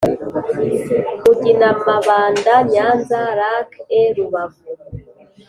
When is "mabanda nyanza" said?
1.87-3.19